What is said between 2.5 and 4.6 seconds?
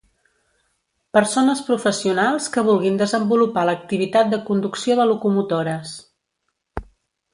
que vulguin desenvolupar l'activitat de